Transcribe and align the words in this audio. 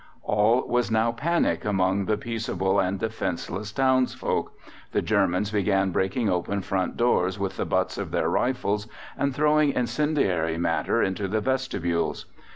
All 0.23 0.67
was 0.67 0.89
now 0.89 1.11
panic 1.11 1.63
among 1.63 2.05
the 2.05 2.17
peaceable 2.17 2.79
and 2.79 2.97
defenseless 2.97 3.71
townsfolk: 3.71 4.51
the 4.93 5.01
Germans 5.03 5.51
began 5.51 5.91
breaking 5.91 6.27
open 6.27 6.63
front 6.63 6.97
doors 6.97 7.37
with 7.37 7.55
the 7.57 7.65
butts 7.67 7.99
of 7.99 8.09
their 8.09 8.27
rifles, 8.27 8.87
and 9.15 9.31
throwing 9.31 9.71
incendiary 9.73 10.57
matter 10.57 11.03
into 11.03 11.27
the 11.27 11.39
vestibules. 11.39 12.25